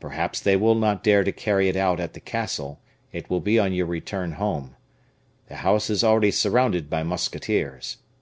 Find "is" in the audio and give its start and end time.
5.90-6.02